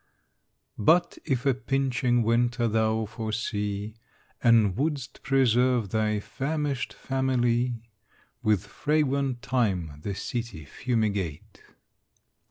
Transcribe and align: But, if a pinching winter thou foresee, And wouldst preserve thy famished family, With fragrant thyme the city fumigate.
But, 0.79 1.19
if 1.25 1.45
a 1.45 1.53
pinching 1.53 2.23
winter 2.23 2.67
thou 2.67 3.05
foresee, 3.05 3.93
And 4.43 4.75
wouldst 4.75 5.21
preserve 5.21 5.89
thy 5.89 6.19
famished 6.19 6.91
family, 6.91 7.83
With 8.41 8.63
fragrant 8.65 9.43
thyme 9.43 9.99
the 10.01 10.15
city 10.15 10.65
fumigate. 10.65 11.61